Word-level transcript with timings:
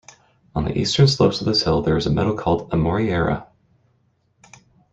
On 0.55 0.65
the 0.65 0.75
eastern 0.75 1.07
slopes 1.07 1.41
of 1.41 1.45
this 1.45 1.61
hill 1.63 1.83
there 1.83 1.95
is 1.95 2.09
meadow 2.09 2.35
called 2.35 2.71
Amoreira. 2.71 3.45